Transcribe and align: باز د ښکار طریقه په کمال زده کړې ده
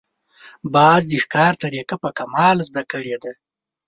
باز 0.73 1.01
د 1.07 1.13
ښکار 1.23 1.53
طریقه 1.63 1.95
په 2.03 2.09
کمال 2.17 2.57
زده 2.67 2.83
کړې 2.91 3.15
ده 3.23 3.31